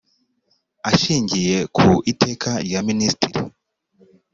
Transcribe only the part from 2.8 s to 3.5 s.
minisitiri